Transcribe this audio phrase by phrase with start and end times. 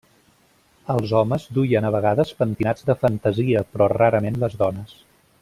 [0.93, 4.99] Els homes duien a vegades pentinats de fantasia però rarament les dones.